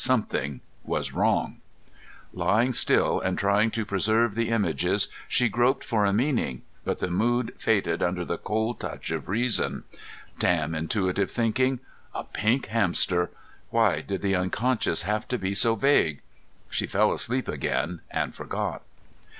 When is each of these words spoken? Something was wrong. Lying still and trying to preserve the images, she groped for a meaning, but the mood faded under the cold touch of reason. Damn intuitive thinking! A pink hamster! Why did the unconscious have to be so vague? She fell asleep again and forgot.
Something 0.03 0.61
was 0.83 1.13
wrong. 1.13 1.61
Lying 2.33 2.73
still 2.73 3.19
and 3.21 3.37
trying 3.37 3.69
to 3.69 3.85
preserve 3.85 4.33
the 4.33 4.49
images, 4.49 5.09
she 5.27 5.47
groped 5.47 5.83
for 5.83 6.05
a 6.05 6.11
meaning, 6.11 6.63
but 6.83 6.97
the 6.97 7.07
mood 7.11 7.53
faded 7.59 8.01
under 8.01 8.25
the 8.25 8.39
cold 8.39 8.79
touch 8.79 9.11
of 9.11 9.29
reason. 9.29 9.83
Damn 10.39 10.73
intuitive 10.73 11.29
thinking! 11.29 11.81
A 12.15 12.23
pink 12.23 12.65
hamster! 12.65 13.29
Why 13.69 14.01
did 14.01 14.23
the 14.23 14.33
unconscious 14.33 15.03
have 15.03 15.27
to 15.27 15.37
be 15.37 15.53
so 15.53 15.75
vague? 15.75 16.21
She 16.71 16.87
fell 16.87 17.13
asleep 17.13 17.47
again 17.47 18.01
and 18.09 18.33
forgot. 18.33 18.81